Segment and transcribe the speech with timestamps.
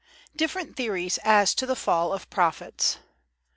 [0.35, 2.97] Different Theories as to the fall of Profits.